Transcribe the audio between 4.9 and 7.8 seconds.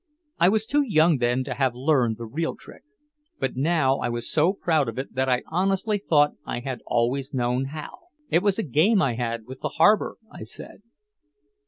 it that I honestly thought I had always known